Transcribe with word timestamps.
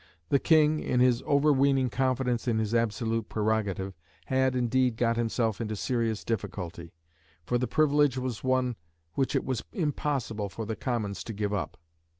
The 0.29 0.39
King, 0.39 0.79
in 0.79 0.99
his 0.99 1.21
overweening 1.27 1.91
confidence 1.91 2.47
in 2.47 2.57
his 2.57 2.73
absolute 2.73 3.29
prerogative, 3.29 3.93
had, 4.25 4.55
indeed, 4.55 4.97
got 4.97 5.15
himself 5.15 5.61
into 5.61 5.75
serious 5.75 6.23
difficulty; 6.23 6.91
for 7.45 7.59
the 7.59 7.67
privilege 7.67 8.17
was 8.17 8.43
one 8.43 8.77
which 9.13 9.35
it 9.35 9.45
was 9.45 9.63
impossible 9.71 10.49
for 10.49 10.65
the 10.65 10.75
Commons 10.75 11.23
to 11.25 11.33
give 11.33 11.53
up. 11.53 11.77